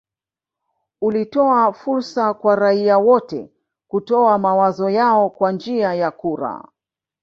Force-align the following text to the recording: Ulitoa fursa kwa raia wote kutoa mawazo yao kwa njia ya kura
Ulitoa 1.01 1.73
fursa 1.73 2.33
kwa 2.33 2.55
raia 2.55 2.97
wote 2.97 3.51
kutoa 3.87 4.37
mawazo 4.37 4.89
yao 4.89 5.29
kwa 5.29 5.51
njia 5.51 5.93
ya 5.93 6.11
kura 6.11 6.63